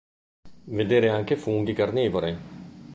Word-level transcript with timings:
Vedere 0.63 1.09
anche 1.11 1.37
funghi 1.37 1.73
carnivori. 1.73 2.35